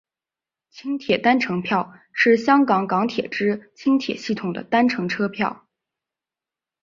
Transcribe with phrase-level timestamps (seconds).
[0.71, 5.67] 轻铁单程票是香港港铁之轻铁系统的单程车票。